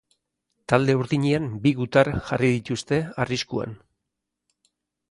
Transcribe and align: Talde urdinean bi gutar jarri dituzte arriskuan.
Talde 0.71 0.95
urdinean 0.99 1.45
bi 1.67 1.75
gutar 1.81 2.11
jarri 2.31 2.51
dituzte 2.57 3.01
arriskuan. 3.27 3.79